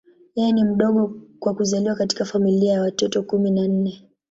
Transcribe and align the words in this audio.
Yeye 0.35 0.51
ni 0.51 0.63
mdogo 0.63 1.21
kwa 1.39 1.53
kuzaliwa 1.53 1.95
katika 1.95 2.25
familia 2.25 2.73
ya 2.73 2.81
watoto 2.81 3.23
kumi 3.23 3.51
na 3.51 3.67
nne. 3.67 4.09